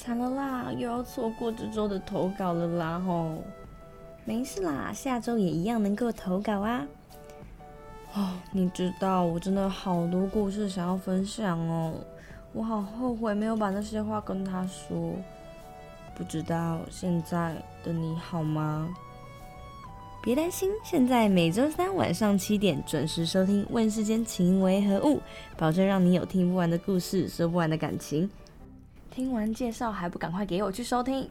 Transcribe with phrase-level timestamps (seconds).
[0.00, 3.42] 惨了啦，又要错过这周的投稿了啦吼！
[4.24, 6.86] 没事啦，下周也一样能够投稿啊。
[8.14, 11.94] 哦，你知道我真的好多故事想要分享哦，
[12.52, 15.12] 我好后悔没有把那些话跟他说。
[16.14, 18.88] 不知道现在的你好吗？
[20.22, 25.16] 别担心，现在每周三晚上七点准时收听《问世间情为何物》，
[25.56, 28.30] 保证让你有听不完的故事，说不完的感情。
[29.18, 31.28] 听完介绍还不赶快给我去收听？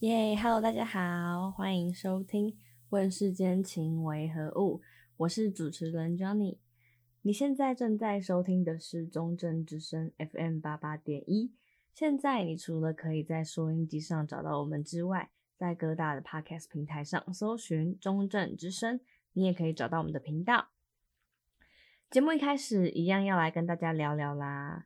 [0.00, 2.50] 耶，Hello，大家好，欢迎收听
[2.90, 4.80] 《问世间情为何物》，
[5.16, 6.58] 我是主持人 Johnny。
[7.22, 11.54] 你现在正在收听的是中正之声 FM 八八点一。
[11.94, 19.00] 现在你除了可以在收音机上找到我们之外，在各大的 Podcast 平台上搜寻中正之声，
[19.32, 20.68] 你也可以找到我们的频道。
[22.10, 24.84] 节目一开始一样要来跟大家聊聊啦。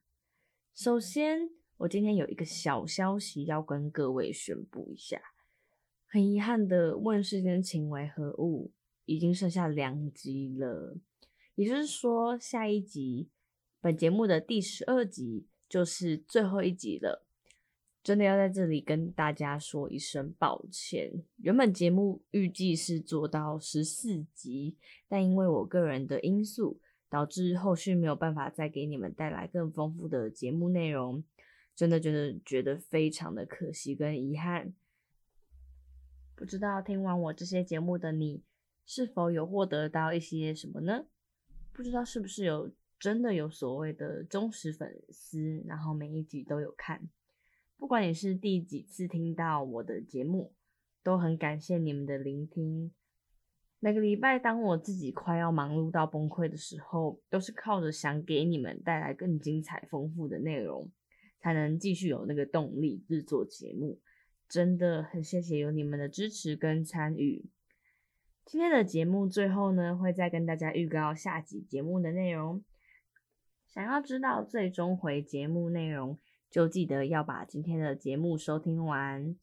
[0.82, 5.20] 首先，我今天有一个小消息要跟各位宣布一下，
[6.06, 8.72] 很遗憾的，问世间情为何物
[9.04, 10.96] 已经剩下两集了，
[11.54, 13.28] 也就是说，下一集
[13.82, 15.46] 本节目的第十二集。
[15.68, 17.26] 就是最后一集了，
[18.02, 21.22] 真的要在这里跟大家说一声抱歉。
[21.36, 26.80] 原本节目预计是做到十四集，但因为我个人的因素，
[27.10, 31.22] 导致后续没有办法再给你们带来更丰富的节目内容，
[31.76, 34.72] 真的觉得觉得非常的可惜跟遗憾。
[36.34, 38.42] 不知道听完我这些节目的你，
[38.86, 41.04] 是否有获得到一些什么呢？
[41.74, 42.70] 不知道是不是有。
[43.00, 47.08] 真的有所谓的忠实粉丝，然后每一集都有看。
[47.78, 50.52] 不管你是第几次听到我的节目，
[51.02, 52.92] 都很感谢你们的聆听。
[53.82, 60.92] 每个礼拜，当我自己快要忙碌到崩溃的时候，都是靠着想给你们带来更精彩、丰富的内容，
[61.38, 63.98] 才能继续有那个动力制作节目。
[64.46, 67.48] 真的很谢谢有你们的支持跟参与。
[68.44, 72.62] 今天的节目最后呢，会再跟大家预告下集节目的内容。
[73.66, 76.18] 想要知道最终回节目内容，
[76.50, 79.34] 就记得要把今天的节目收听完。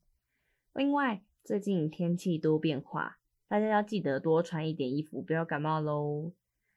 [0.74, 3.17] 另外，最近天气多变化，
[3.48, 6.32] 大家要记得多穿一点衣服，不要感冒喽。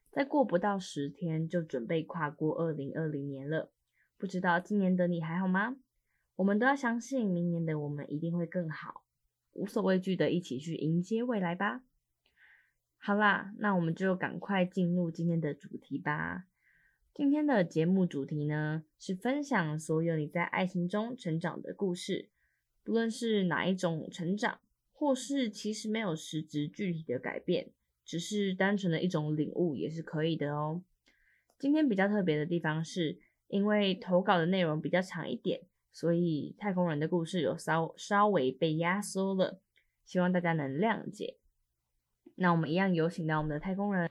[0.10, 3.72] 再过不到十天，就准备跨过二零二零年了。
[4.18, 5.76] 不知道今年的你还好吗？
[6.38, 9.04] 我们都要相信，明年的我们一定会更好。
[9.54, 11.84] 无所畏惧的一起去迎接未来吧。
[12.98, 16.46] 好啦，那我们就赶快进入今天的主题吧。
[17.14, 22.30] 今天的节目主题呢，是分享所有你在爱情中成长的故事，
[22.84, 24.60] 不论是哪一种成长，
[25.02, 27.72] 或是其实没有实质具体的改变，
[28.06, 30.84] 只是单纯的一种领悟也是可以的哦。
[31.58, 33.18] 今天比较特别的地方是，
[33.48, 39.60] 因为投稿的内容比较长一点，所以太空人的故事有稍稍微被压缩了，
[40.06, 41.38] 希望大家能谅解。
[42.36, 44.08] 那我们一样有请到我们的太空人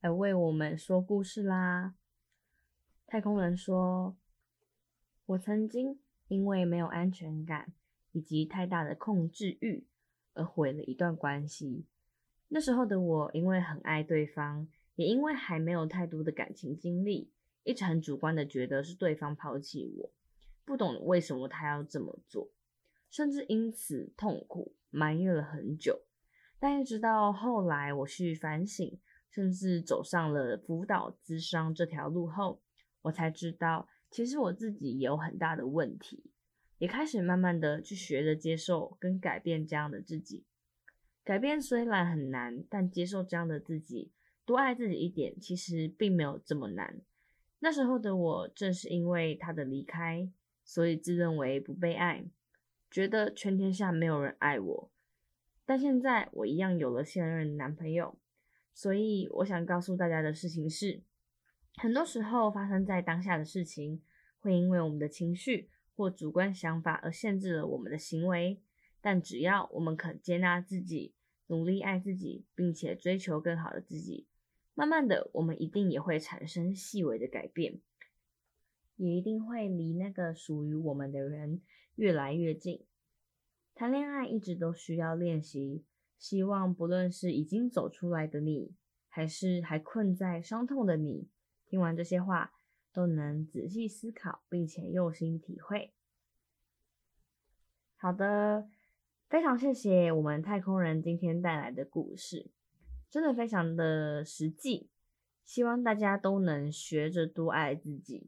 [0.00, 1.92] 来为我们说故事啦。
[3.06, 4.16] 太空人说
[5.26, 7.74] ：“我曾经因为没有安全感
[8.12, 9.84] 以及太大的控制欲
[10.34, 11.86] 而毁了一段关系。
[12.48, 17.30] 那时候的我，因为很爱对方，也因为还没有太多的感情经历，
[17.64, 20.10] 一直很主观的觉得是对方抛弃我，
[20.64, 22.50] 不懂为什么他要这么做，
[23.10, 26.02] 甚至因此痛苦埋怨了很久。
[26.58, 28.98] 但一直到后来我去反省，
[29.30, 32.60] 甚至走上了辅导咨商这条路后。”
[33.02, 36.22] 我才知道，其实我自己也有很大的问题，
[36.80, 40.46] 也开始慢慢的去学着接受跟改变这样的自己。
[41.22, 44.10] 改变虽然很难，但接受这样的自己，
[44.46, 47.02] 多爱自己一点，其实并没有这么难。
[47.58, 50.26] 那时候的我，正是因为他的离开，
[50.64, 52.24] 所以自认为不被爱，
[52.90, 54.90] 觉得全天下没有人爱我。
[55.66, 58.18] 但现在我一样有了现任男朋友，
[58.72, 61.02] 所以我想告诉大家的事情是。
[61.76, 64.02] 很多时候发生在当下的事情，
[64.40, 65.68] 会因为我们的情绪
[66.00, 68.62] 或主观想法而限制了我们的行为。
[69.02, 71.14] 但只要我们肯接纳自己，
[71.48, 74.26] 努力爱自己，并且追求更好的自己，
[74.74, 77.80] 慢慢的，我们一定也会产生细微的改变，
[78.96, 81.60] 也一定会离那个属于我们的人
[81.96, 82.86] 越来越近。
[83.74, 85.84] 谈恋爱一直都需要练习，
[86.18, 88.74] 希望不论是已经走出来的你，
[89.08, 91.28] 还是还困在伤痛的你。
[91.66, 92.52] 听完这些话，
[92.92, 95.92] 都能仔细思考，并且用心体会。
[97.96, 98.68] 好的，
[99.28, 102.50] 非常谢谢我们太空人今天带来的故事，
[103.10, 104.88] 真的非常的实际，
[105.44, 108.26] 希望大家都能学着多爱自己。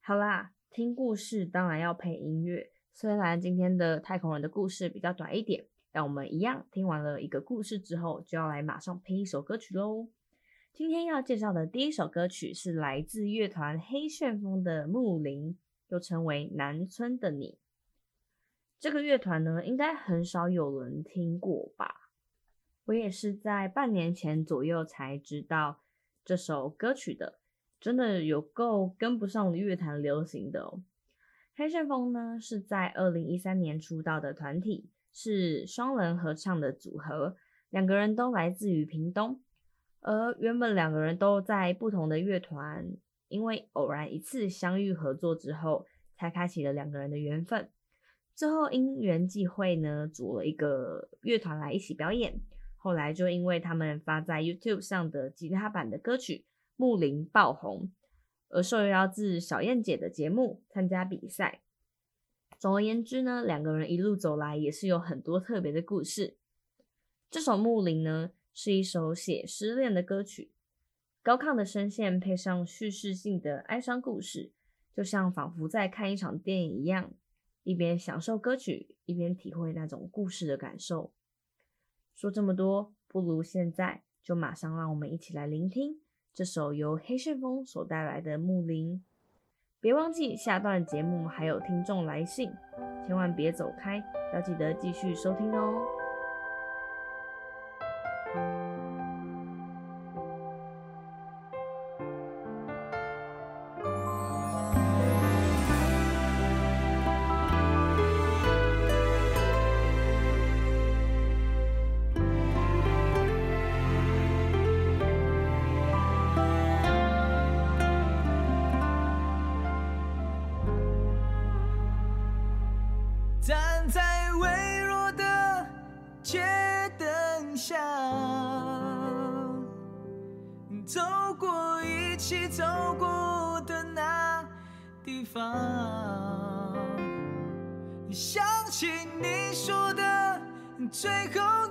[0.00, 2.70] 好啦，听故事当然要配音乐。
[2.92, 10.08] 虽然今天的太空人的故事比较短一点，但我们一样听完了一个故事之后，就要来马上配一首歌曲喽。
[10.72, 15.52] 今天要介绍的第一首歌曲是来自乐团黑旋风的《木林》，
[15.88, 17.52] 又称为《南村的你》。
[18.78, 22.10] 这个乐团呢，应该很少有人听过吧？
[22.86, 25.82] 我也是在半年前左右才知道
[26.24, 27.40] 这首歌曲的，
[27.78, 30.82] 真的有够跟不上乐坛流行的哦。
[31.54, 37.36] 黑旋风呢，是在二零一三年出道的团体，是双人合唱的组合，
[37.68, 39.42] 两个人都来自于屏东。
[40.00, 42.90] 而原本两个人都在不同的乐团，
[43.28, 45.86] 因为偶然一次相遇合作之后，
[46.16, 47.68] 才开启了两个人的缘分。
[48.34, 52.40] 最后因缘际会呢，组了一个乐团来一起表演。
[52.76, 56.36] 后来就因为他们发在 YouTube 上的吉他版的歌曲
[56.76, 57.92] 《木林》爆红，
[58.48, 61.60] 而受邀至小燕姐的节目参加比赛。
[62.58, 66.38] 总而言之呢，两个人一路走来也是有很多特别的故事。
[67.30, 68.30] 这首《木林》呢，
[68.62, 70.50] 是一首写失恋的歌曲，
[71.22, 74.52] 高亢的声线配上叙事性的哀伤故事，
[74.92, 77.10] 就像仿佛在看一场电影一样。
[77.62, 81.10] 一边享受歌曲，一边体会那种故事的感受。
[82.14, 85.98] 说这么多，不如现在就马上让我们一起来聆听
[86.34, 88.96] 这首由黑旋风所带来的《木林》。
[89.80, 92.52] 别忘记下段节目还有听众来信，
[93.06, 94.02] 千万别走开，
[94.34, 95.99] 要记得继续收听哦。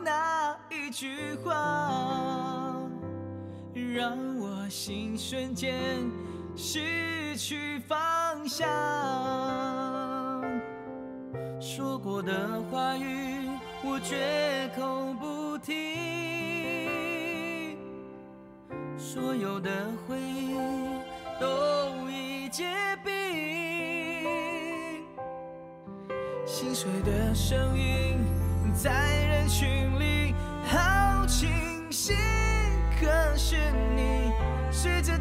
[0.04, 2.76] 那一句话，
[3.94, 6.10] 让我心瞬间
[6.56, 8.68] 失去方向。
[11.60, 13.50] 说过的话语，
[13.84, 15.98] 我绝口不提。
[18.98, 19.70] 所有的
[20.08, 20.56] 回忆
[21.40, 22.66] 都已结
[23.04, 23.12] 冰，
[26.46, 28.18] 心碎的声音
[28.74, 28.92] 在
[29.26, 30.34] 人群里
[30.64, 31.50] 好清
[31.92, 32.14] 晰，
[33.00, 33.56] 可是
[33.96, 34.32] 你
[34.72, 35.18] 随着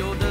[0.00, 0.29] よで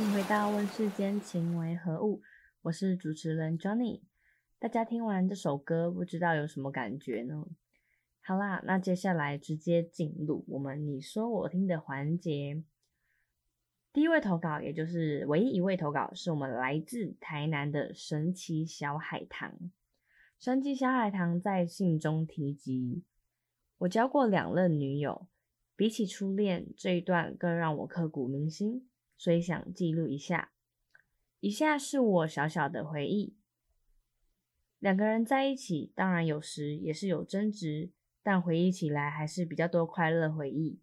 [0.00, 2.16] 迎回到《问世间情为何物》，
[2.62, 4.00] 我是主持人 Johnny。
[4.58, 7.44] 大家听完这首歌，不知道有什么感觉呢？
[8.22, 12.64] 好啦，那接下来直接进入我们你说我听的环节。
[13.92, 19.52] 第一位投稿，也就是唯一一位投稿，是我们来自台南的神奇小海棠。
[20.38, 23.02] 神奇小海棠在信中提及：
[23.76, 25.28] 我交过两任女友，
[25.76, 28.86] 比起初恋这一段更让我刻骨铭心。
[29.20, 30.50] 所以想记录一下，
[31.40, 33.36] 以下是我小小的回忆。
[34.78, 37.90] 两个人在一起，当然有时也是有争执，
[38.22, 40.80] 但回忆起来还是比较多快乐回忆。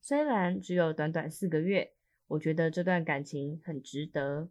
[0.00, 1.92] 虽然只有短短四个月，
[2.28, 4.48] 我觉得这段感情很值得。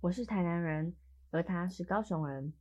[0.00, 0.96] 我是台南人，
[1.28, 2.54] 而他是高雄人，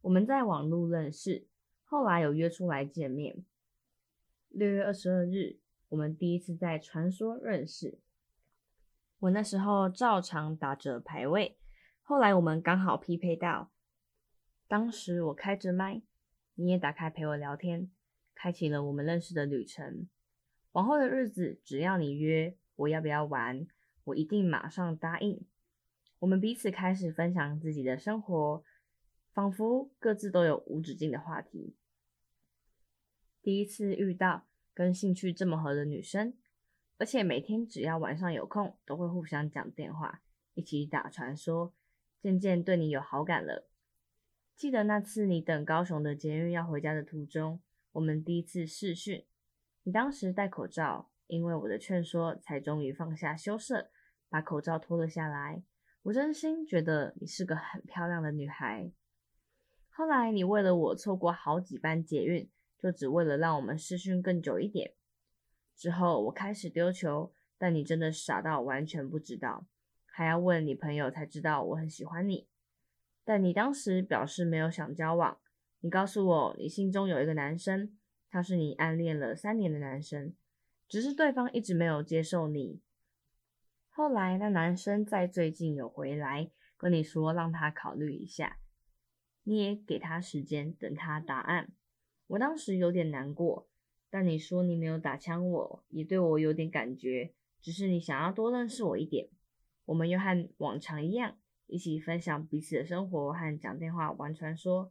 [0.00, 1.46] 我们在网路认识，
[1.84, 3.44] 后来有约出来见面。
[4.48, 8.00] 六月二十二日，我们第一次在传说认识。
[9.18, 11.56] 我那时候照常打着排位，
[12.02, 13.70] 后来我们刚好匹配到。
[14.68, 16.02] 当时我开着麦，
[16.54, 17.90] 你也打开陪我聊天，
[18.34, 20.06] 开启了我们认识的旅程。
[20.72, 23.66] 往后的日子，只要你约我要不要玩，
[24.04, 25.46] 我一定马上答应。
[26.18, 28.62] 我们彼此开始分享自己的生活，
[29.32, 31.74] 仿佛各自都有无止境的话题。
[33.40, 36.34] 第一次遇到跟兴趣这么合的女生。
[36.98, 40.22] 而且每天只要晚上有空，都会互相讲电话，
[40.54, 41.74] 一起打传说，
[42.20, 43.68] 渐渐对你有好感了。
[44.56, 47.60] 记得那次你等高雄的捷运要回家的途中，
[47.92, 49.26] 我们第一次试训，
[49.82, 53.90] 你当时戴口罩，因为我的劝说，才终于放下羞涩，
[54.30, 55.62] 把口罩脱了下来。
[56.04, 58.90] 我真心觉得你是个很漂亮的女孩。
[59.90, 62.48] 后来你为了我错过好几班捷运，
[62.78, 64.94] 就只为了让我们试训更久一点。
[65.76, 69.66] 之后我开始丢球，但你真的傻到完全不知道，
[70.06, 72.48] 还要问你朋友才知道我很喜欢你。
[73.24, 75.38] 但你当时表示没有想交往，
[75.80, 77.98] 你告诉我你心中有一个男生，
[78.30, 80.34] 他是你暗恋了三年的男生，
[80.88, 82.80] 只是对方一直没有接受你。
[83.90, 88.58] 后来那男生在最近有回来跟你说让他考虑一下，
[89.42, 91.72] 你也给他时间等他答案。
[92.28, 93.68] 我当时有点难过。
[94.16, 99.28] 但你说你没有打枪我，也对我有点感觉，只是你想要多认识我一点。
[99.84, 104.90] 我们又和往常一样，一起分享彼此的生活和讲电话玩传说。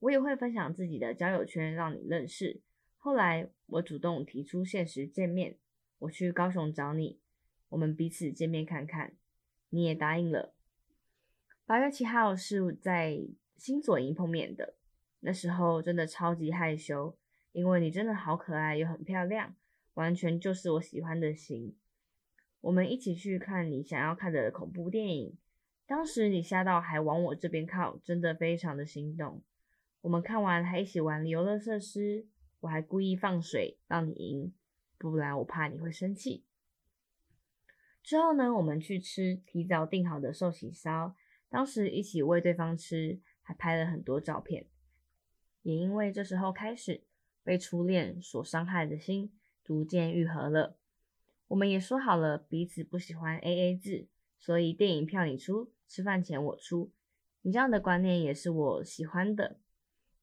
[0.00, 2.60] 我也会分享自己的交友圈，让你认识。
[2.98, 5.56] 后来我主动提出现实见面，
[6.00, 7.18] 我去高雄找你，
[7.70, 9.14] 我们彼此见面看看，
[9.70, 10.54] 你也答应了。
[11.64, 13.18] 八月七号是在
[13.56, 14.74] 新左营碰面的，
[15.20, 17.16] 那时候真的超级害羞。
[17.58, 19.56] 因为你真的好可爱又很漂亮，
[19.94, 21.74] 完全就是我喜欢的型。
[22.60, 25.36] 我们一起去看你想要看的恐怖电影，
[25.84, 29.42] 当时你吓到还往我这边靠，真的非常的心动。
[30.02, 32.28] 我们看完还一起玩游乐设施，
[32.60, 34.54] 我还故意放水让你赢，
[34.96, 36.44] 不然我怕你会生气。
[38.04, 41.16] 之后呢，我们去吃提早订好的寿喜烧，
[41.48, 44.66] 当时一起喂对方吃，还拍了很多照片。
[45.62, 47.07] 也因为这时候开始。
[47.48, 49.32] 被初恋所伤害的心
[49.64, 50.76] 逐渐愈合了。
[51.46, 54.06] 我们也说好了彼此不喜欢 AA 制，
[54.38, 56.92] 所以电影票你出，吃饭钱我出。
[57.40, 59.58] 你这样的观念也是我喜欢的，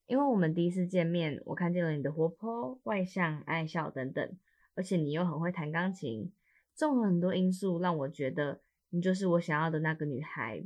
[0.05, 4.37] 因为我们第一次见面，我看见了你的活泼、外向、爱笑等等，
[4.75, 6.31] 而且你又很会弹钢琴，
[6.75, 10.63] 综合很多因素，让我觉得你就是我想要的那个女孩。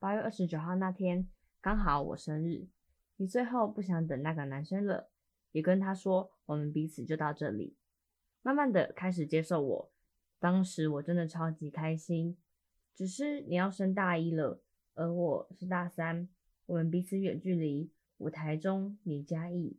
[0.00, 1.28] 八月二十九号那天，
[1.60, 2.66] 刚好我生日，
[3.16, 5.11] 你最后不想等那个男生了，
[5.52, 7.76] 也跟他说我们彼此就到这里，
[8.42, 9.92] 慢慢的开始接受我。
[10.38, 12.36] 当时我真的超级开心，
[12.94, 14.60] 只是你要升大一了。
[14.94, 16.28] 而我是大三，
[16.66, 19.78] 我们彼此远距离，我台中，你嘉义，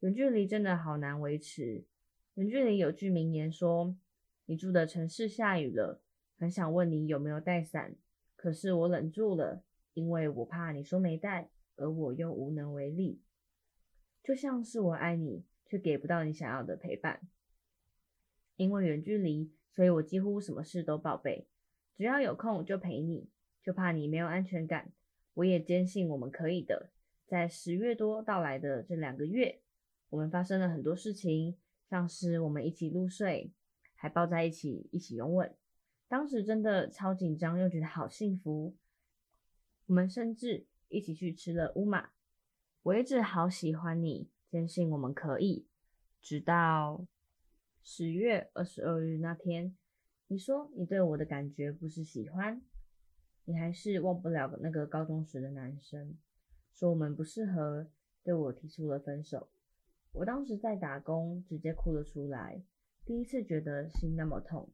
[0.00, 1.86] 远距离真的好难维持。
[2.34, 3.96] 远距离有句名言说
[4.46, 6.02] ：“你住的城市下雨了，
[6.36, 7.96] 很想问你有没有带伞，
[8.36, 9.62] 可是我忍住了，
[9.94, 13.22] 因为我怕你说没带，而我又无能为力。”
[14.22, 17.20] 就像是我爱你，却给不到你想要的陪伴。
[18.56, 21.46] 因为远距离，所以我几乎什么事都报备，
[21.96, 23.28] 只要有空就陪你。
[23.62, 24.90] 就怕你没有安全感，
[25.34, 26.90] 我也坚信我们可以的。
[27.26, 29.60] 在十月多到来的这两个月，
[30.08, 31.58] 我们发生了很多事情，
[31.90, 33.52] 像是我们一起入睡，
[33.94, 35.54] 还抱在一起一起拥吻，
[36.08, 38.74] 当时真的超紧张，又觉得好幸福。
[39.84, 42.12] 我们甚至一起去吃了乌马，
[42.82, 45.66] 我一直好喜欢你，坚信我们可以。
[46.22, 47.06] 直到
[47.82, 49.76] 十月二十二日那天，
[50.28, 52.62] 你说你对我的感觉不是喜欢。
[53.44, 56.16] 你还是忘不了那个高中时的男生，
[56.72, 57.90] 说我们不适合，
[58.22, 59.50] 对我提出了分手。
[60.12, 62.62] 我当时在打工，直接哭了出来。
[63.04, 64.72] 第一次觉得心那么痛，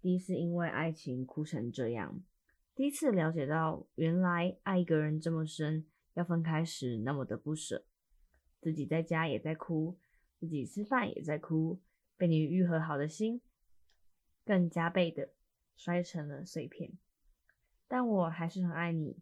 [0.00, 2.20] 第一次因为爱情哭成这样，
[2.74, 7.84] 第一次了解到原来爱一个人这么深，要分开时那么的不舍。
[8.60, 9.98] 自己在家也在哭，
[10.40, 11.80] 自己吃饭也在哭，
[12.16, 13.40] 被你愈合好的心，
[14.44, 15.30] 更加倍的
[15.76, 16.92] 摔成了碎片。
[17.86, 19.18] 但我还是很爱你。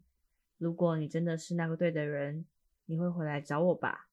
[0.57, 2.45] 如果你真的是那个对的人，
[2.85, 4.07] 你会回来找我吧？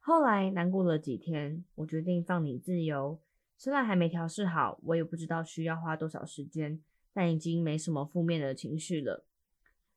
[0.00, 3.20] 后来难过了几天，我决定放你自由。
[3.56, 9.24] 虽然还没调试好，我也不知道需要花多少时间，但已经没什么负面的情绪了。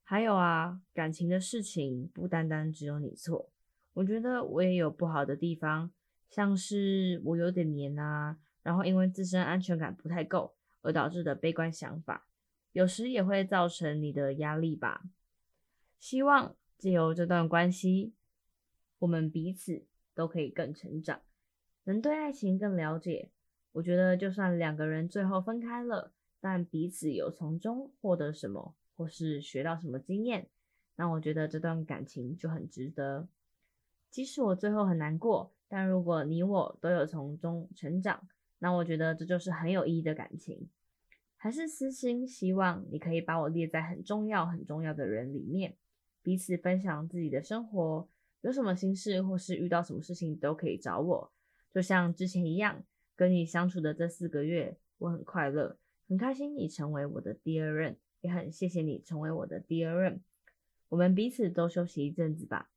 [0.10, 3.50] 还有啊，感情的事情不单单只有你错。
[3.92, 5.92] 我觉得我也有不好的地方，
[6.30, 12.26] 像是我有点黏啊，然后因为自身安全感不太够而导致的悲观想法。
[12.72, 15.04] 有时也会造成你的压力吧。
[16.00, 18.14] 希望借由这段关系，
[19.00, 19.84] 我们彼此
[20.16, 21.20] 都可以更成长，
[21.84, 23.30] 能对爱情更了解。
[23.74, 30.50] 我觉得，就算两个人最后分开了，但彼此有从中获得什么，或是学到什么经验，
[30.96, 33.28] 那我觉得这段感情就很值得。
[34.10, 38.28] 即使我最后很难过，但如果你我都有从中成长，
[38.60, 40.68] 那我觉得这就是很有意义的感情。
[41.36, 45.76] 还是私心，希望你可以把我列在很重要、很重要的人里面，
[46.24, 48.10] 彼此分享自己的生活，
[48.42, 51.32] 有什么心事或是遇到什么事情都可以找我。
[51.72, 52.84] 就像之前一样，
[53.16, 60.22] 跟你相处的这四个月，我很快乐，很开心你成为我的第二任，也很谢谢你成为我的第二任。
[60.90, 62.70] 我们彼此都休息一阵子吧，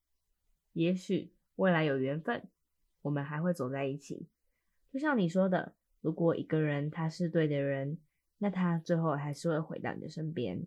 [0.73, 2.49] 也许未来有缘分，
[3.03, 4.29] 我们还会走在一起。
[4.93, 7.99] 就像你说的，如果一个人他是对的人。
[8.43, 10.67] 那他最后还是会回到你的身边。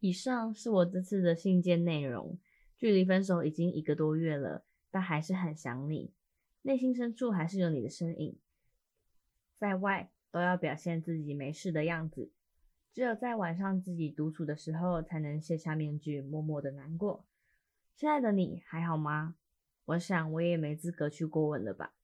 [0.00, 2.38] 以上是我这次的信件内容。
[2.78, 6.14] 距离分手已经一个多月了，但还是很想你，
[6.62, 8.38] 内心深处还是有你的身影。
[9.58, 12.30] 在外都要表现自己没事的样子，
[12.92, 17.24] 只有在晚上自己独处的时候，才能卸下面具，默默的难过。
[17.96, 19.36] 亲爱的你还好吗？
[19.86, 21.94] 我想我也没资格去过问了吧。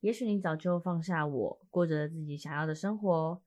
[0.00, 3.42] 也许你早就放下我，过着自己想要的生活。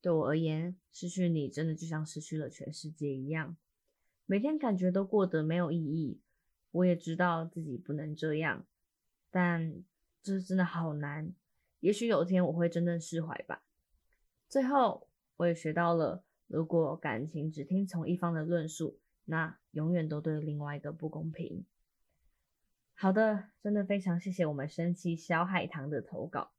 [0.00, 3.56] 对我而言，失去你真的就像失去了全世界一样，
[4.26, 6.20] 每天感觉都过得没有意义。
[6.72, 8.66] 我也知道自己不能这样，
[9.30, 9.82] 但
[10.22, 11.32] 这真的好难。
[11.80, 13.62] 也许有一天我会真正释怀吧。
[14.48, 21.64] 最后，我也学到了，如果感情只听从一方的论述，那永远都对另外一个不公平。
[22.94, 26.52] 好的，真的非常谢谢我们神奇小海棠的投稿。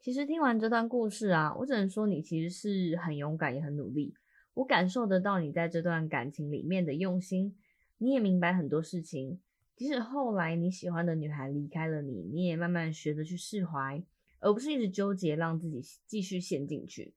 [0.00, 4.14] 其实听完这段故事啊，我只能说你其实是很勇敢也很努力。
[4.54, 7.56] 我感受得到你在这段感情里面的用心，
[7.98, 9.40] 你也明白很多事情。
[9.74, 14.04] 即使后来你喜欢的女孩离开了你，你也慢慢学着去释怀，
[14.40, 17.12] 而不是一直纠结让自己继续陷进去。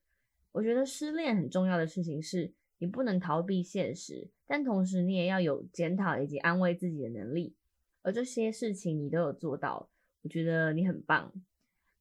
[0.58, 7.54] 我觉得失恋很重要的事情是你不能逃避现实，但同时你也要有检讨以及安慰自己的能力。
[8.02, 9.88] 而这些事情你都有做到，
[10.22, 11.32] 我觉得你很棒。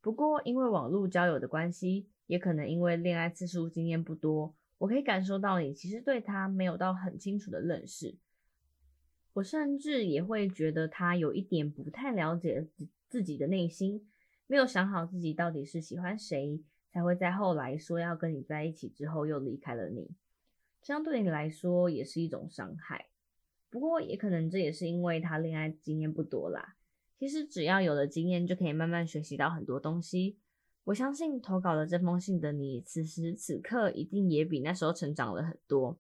[0.02, 8.18] 不过因为网络交友的关系，也可能因为恋爱次数经验不多，我可以感受到你其实对他没有到很清楚的认识。
[9.34, 12.68] 我甚至也会觉得他有一点不太了解
[13.08, 14.10] 自己的内心，
[14.48, 16.60] 没有想好自己到底是喜欢谁，
[16.98, 20.10] 才会在后来说要跟你在一起之后又离开了你。
[20.82, 23.06] 这样对你来说也是一种伤害。
[23.70, 26.76] 不过也可能这也是因为他恋爱经验不多啦。
[27.20, 30.40] 其实只要有了经验，就可以慢慢学习到很多东西。
[30.86, 36.00] 我相信投稿的这封信的你，此时此刻一定也比那时候成长了很多。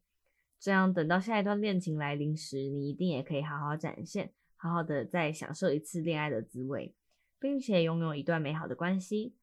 [0.59, 6.95] 这样等到下一段恋情来临时，你一定也可以好好展现，好好的再享受一次恋爱的滋味，
[7.39, 9.35] 并且拥有一段美好的关系。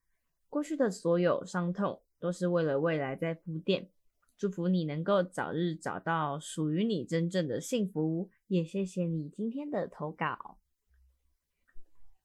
[0.55, 3.91] 过去的所有伤痛，都是为了未来在铺垫。
[4.39, 10.61] 祝福你能够早日找到属于你真正的幸福，也谢谢你今天的投稿。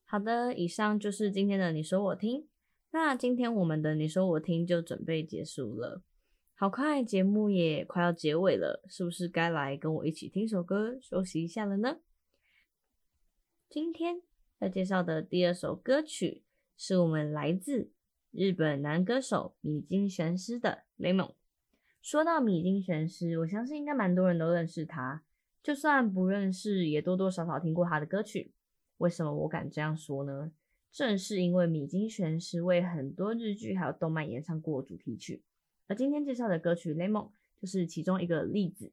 [0.05, 2.47] 好的，以上就是今天的你说我听。
[2.91, 6.03] 那今天我们的你说我听就准备结束了，
[6.53, 11.97] 好快，节目也快要结尾了，是不是该来跟我一起听首歌休息一下了呢？
[13.67, 14.21] 今天
[14.59, 16.43] 要介绍的第二首歌曲
[16.77, 17.91] 是我们来自
[18.31, 21.29] 日本男歌手米津玄师的《Lemon》。
[21.99, 25.23] 说到米津玄师，我相信应该蛮多人都认识他，
[25.63, 28.53] 就算不认识，也多多少少听过他的歌曲。
[28.97, 30.51] 为什么我敢这样说呢？
[30.91, 35.41] 正是因为米津玄师为很多日剧还有动漫演唱过主题曲，
[35.87, 37.27] 而今天介绍的歌曲《Lemon》
[37.59, 38.91] 就是其中一个例子。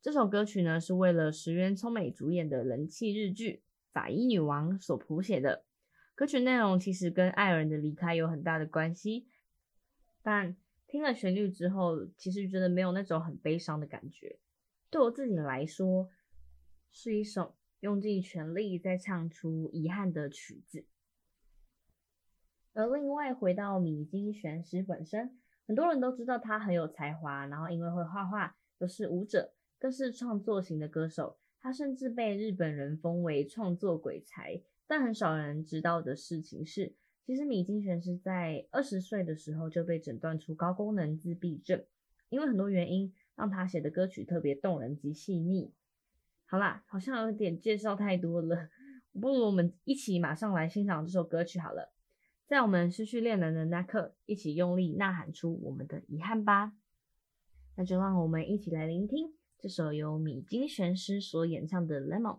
[0.00, 3.52] 这首歌曲呢，是为了石原聪美主演的人气日剧
[3.92, 5.64] 《法医女王》所谱写的。
[6.20, 9.26] 歌曲内容其实跟爱人的离开有很大的关系，
[10.20, 10.54] 但
[10.86, 14.38] 听了旋律之后，其实觉得没有那种很悲伤的感觉。
[14.90, 16.10] 对我自己来说，
[16.92, 20.84] 是一首用尽全力在唱出遗憾的曲子。
[22.74, 31.38] 而另外回到米津玄师本身，很多人都知道他很有才华，然后因为会画画，又是舞者，更是创作型的歌手。
[31.62, 34.60] 他甚至被日本人封为创作鬼才。
[34.90, 41.84] 但很少人知道的事情是，其实米津玄师在二十岁的时候就被诊断出高功能自闭症，
[42.28, 45.72] 因为很多原因让他写的歌曲特别动人及细腻。
[46.44, 48.68] 好啦，好像有点介绍太多了，
[49.12, 51.92] 不如我们一起马上来欣赏这首歌曲好了。
[52.48, 56.72] 在我们失去恋人的那刻，一起用力呐喊出我们的遗憾吧。
[57.76, 62.38] 那就让我们一起来聆听这首由米津玄师所演唱的《Lemon》。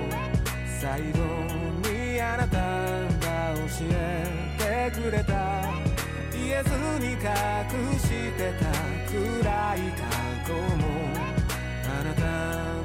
[0.81, 1.19] 最后
[1.91, 4.25] にあなたが教え
[4.57, 5.69] てくれた
[6.33, 7.19] 言えずに隠
[7.99, 8.65] してた
[9.05, 9.15] 暗
[9.75, 10.01] い过
[10.47, 10.81] 去も
[11.85, 12.21] あなた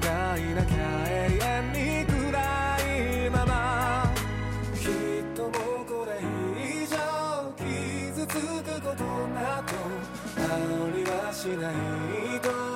[0.06, 0.76] がいなきゃ
[1.08, 2.12] 永远に暗
[3.26, 4.12] いまま
[4.74, 6.20] きっともうこれ
[6.62, 6.96] 以上
[7.56, 7.64] 伤
[8.12, 8.34] つく
[8.82, 9.72] ことなど
[10.36, 12.75] ありはしないと。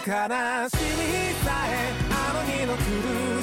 [0.00, 0.16] 悲しみ
[1.44, 2.80] さえあの日の狂
[3.38, 3.39] い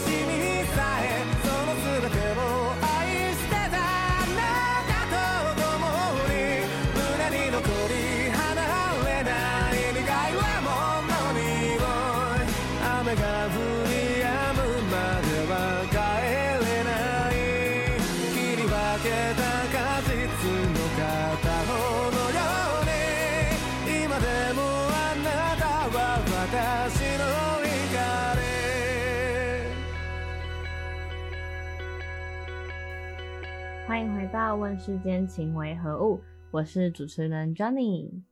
[34.47, 36.19] 到《问世间情为何物》，
[36.51, 38.23] 我是主持人 Johnny。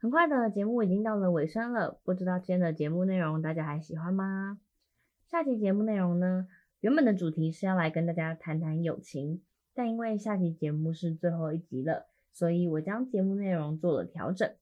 [0.00, 4.58] 很快的节目已经到了尾声了，不知道今天的节目内容大家还喜欢吗？
[5.30, 6.48] 下期节目内容呢，
[6.80, 9.40] 原本的主题是要来跟大家谈谈友情，
[9.72, 14.52] 但因为下期节目是最后一集了，所以我将节目内容做了调整。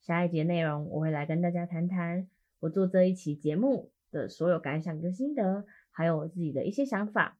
[0.00, 2.26] 下一节内容我会来跟大家谈谈
[2.58, 7.38] 我做这一期节目的所有感想跟心得，还有我自己的一些想法。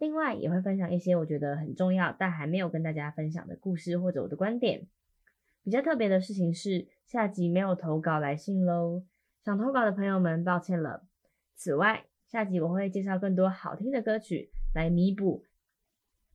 [0.00, 4.86] 另外也会分享一些我觉得很重要但还没有跟大家分享的故事或者我的观点。
[5.62, 9.04] 比较特别的事情是，下集没有投稿来信喽，
[9.44, 11.04] 想投稿的朋友们抱歉了。
[11.54, 15.44] 此外，下集我会介绍更多好听的歌曲来弥补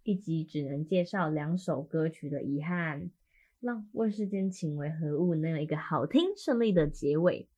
[0.04, 3.10] 一集只能介绍两首歌曲的遗憾，
[3.60, 7.50] 让问世间情为何物能有一个好听顺利的结尾。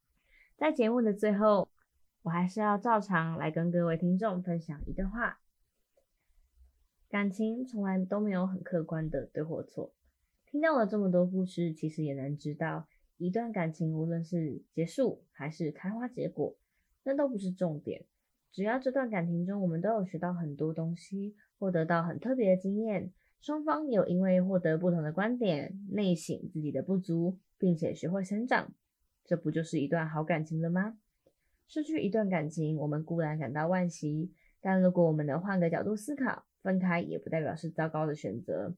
[0.55, 1.67] 在节目的最后，
[2.23, 5.39] 我还是要照常来跟各位听众分享一段话。
[7.09, 9.93] 感情从来都没有很客观的对或错。
[10.45, 16.57] 听到了这么多故事，其实也能知道，一段感情无论是结束还是开花结果，
[17.03, 18.05] 那都不是重点。
[18.51, 28.73] 只要这段感情中，我们都有学到很多东西，获得到很特别的经验，双方有因为获得不同的观点，内省自己的不足，并且学会成长，
[29.23, 30.97] 这不就是一段好感情了吗？
[31.67, 38.75] 失去一段感情，我们固然感到惋惜，但如果我们能换个角度思考，分开也不代表是糟糕的选择，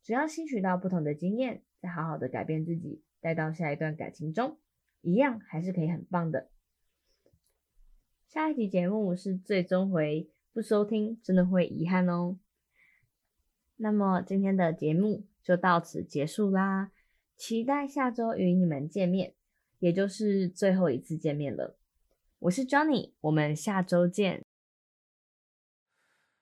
[0.00, 4.58] 只要吸取到不同的经验，再好好的改变自己，带到下一段感情中，
[5.00, 6.50] 一样还是可以很棒的。
[8.28, 12.38] 下一集节目是最终回，不收听真的会遗憾哦。
[13.74, 16.92] 那么今天的节目就到此结束啦，
[17.36, 19.34] 期待下周与你们见面，
[19.80, 21.76] 也就是最后一次见面了。
[22.38, 24.44] 我是 Johnny，我们下周见。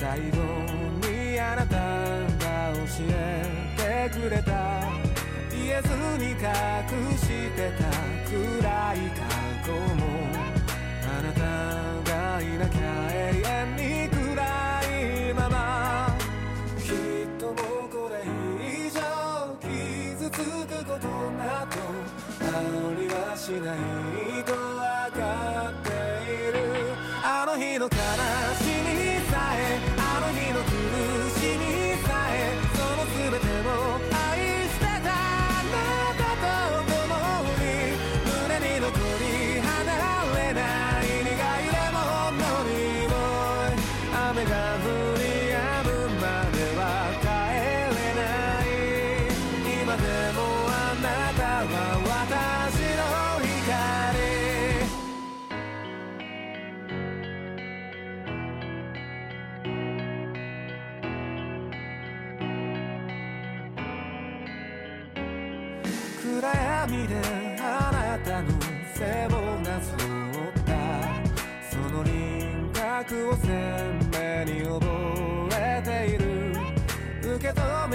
[0.00, 0.38] 最后
[1.06, 3.44] にあなたが教え
[3.76, 4.50] てくれた。
[5.50, 6.38] 言えずに隠
[7.18, 7.84] してた
[8.24, 8.34] 暗
[8.94, 9.20] い过
[9.66, 10.00] 去も。
[11.04, 11.40] あなた
[12.10, 12.80] がいなきゃ
[13.12, 14.16] 永远に暗
[14.88, 16.16] いまま。
[16.78, 18.24] きっともうこれ
[18.66, 18.98] 以上
[19.60, 19.68] 伤
[20.16, 20.38] つく
[20.82, 21.76] ことなど
[22.40, 22.56] あ
[22.98, 23.78] りはしない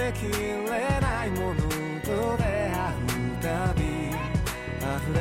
[0.06, 0.54] めきれ
[1.00, 1.56] ないもの
[2.02, 3.10] と出会う
[3.42, 5.18] たび溢れ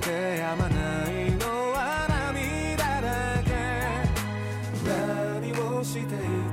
[0.00, 0.06] て
[0.38, 0.72] やまな
[1.10, 1.76] いのは
[2.08, 3.06] 涙だ
[3.44, 3.50] け。
[4.88, 6.06] 何をしてい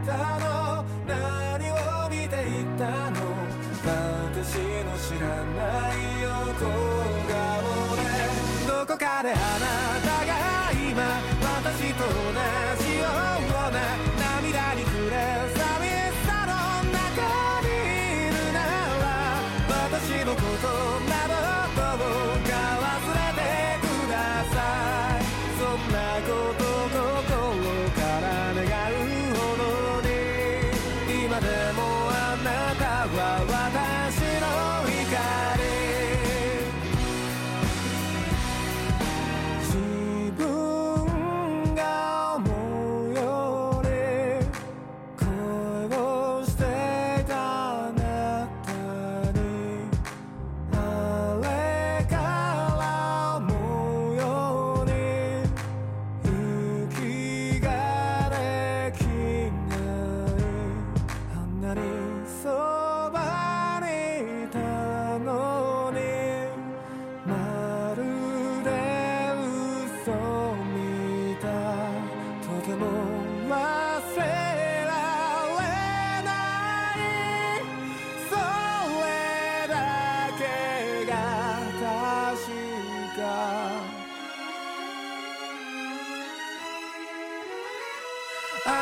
[0.06, 0.84] たの？
[1.08, 1.74] 何を
[2.10, 3.18] 见ていたの？
[3.84, 5.24] 私の知ら
[5.56, 7.32] ない横颜で。
[8.68, 9.32] どこかで
[25.90, 26.71] flag go.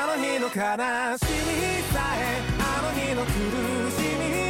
[0.10, 0.58] の日の悲しみ
[1.94, 3.30] さえあの日の苦
[3.92, 4.49] しみ